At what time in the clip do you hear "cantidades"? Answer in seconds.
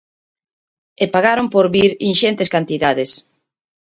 2.55-3.11